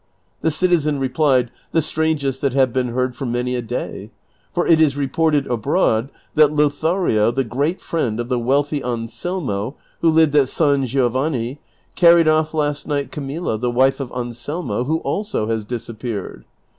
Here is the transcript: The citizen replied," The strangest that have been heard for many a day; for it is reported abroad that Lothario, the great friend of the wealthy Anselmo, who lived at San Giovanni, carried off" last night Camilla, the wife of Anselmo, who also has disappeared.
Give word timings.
The 0.41 0.49
citizen 0.49 0.97
replied," 0.97 1.51
The 1.73 1.79
strangest 1.83 2.41
that 2.41 2.53
have 2.53 2.73
been 2.73 2.87
heard 2.87 3.15
for 3.15 3.27
many 3.27 3.55
a 3.55 3.61
day; 3.61 4.09
for 4.51 4.65
it 4.65 4.81
is 4.81 4.97
reported 4.97 5.45
abroad 5.45 6.09
that 6.33 6.51
Lothario, 6.51 7.29
the 7.29 7.43
great 7.43 7.81
friend 7.81 8.19
of 8.19 8.27
the 8.27 8.39
wealthy 8.39 8.83
Anselmo, 8.83 9.75
who 9.99 10.09
lived 10.09 10.35
at 10.35 10.49
San 10.49 10.87
Giovanni, 10.87 11.59
carried 11.93 12.27
off" 12.27 12.55
last 12.55 12.87
night 12.87 13.11
Camilla, 13.11 13.59
the 13.59 13.69
wife 13.69 13.99
of 13.99 14.11
Anselmo, 14.11 14.85
who 14.85 14.97
also 15.01 15.45
has 15.49 15.63
disappeared. 15.63 16.45